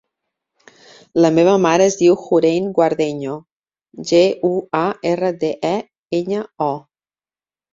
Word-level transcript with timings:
La 1.25 1.29
meva 1.35 1.51
mare 1.65 1.85
es 1.89 1.97
diu 1.99 2.15
Hoorain 2.21 2.71
Guardeño: 2.79 3.35
ge, 4.13 4.23
u, 4.49 4.51
a, 4.81 4.85
erra, 5.11 5.31
de, 5.45 5.53
e, 5.73 5.75
enya, 6.23 6.43
o. 6.71 6.73